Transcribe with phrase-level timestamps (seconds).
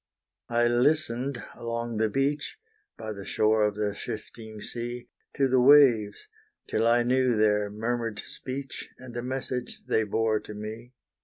[0.49, 2.57] I listened along the beach,
[2.97, 6.25] By the shore of the shifting sea, To the waves,
[6.67, 10.93] till I knew their murmured speech, And the message they bore to me.